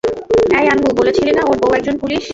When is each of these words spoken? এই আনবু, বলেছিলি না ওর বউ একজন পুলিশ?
এই 0.59 0.67
আনবু, 0.67 0.89
বলেছিলি 0.95 1.31
না 1.31 1.43
ওর 1.45 1.57
বউ 1.57 1.71
একজন 1.73 1.95
পুলিশ? 1.97 2.23